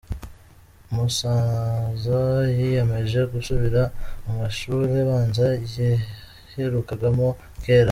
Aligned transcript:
Umusaza 0.91 2.19
yiyemeje 2.57 3.19
gusubira 3.33 3.81
mu 4.25 4.31
mashuri 4.41 4.93
abanza 5.03 5.45
yaherukagamo 5.61 7.27
kera 7.63 7.79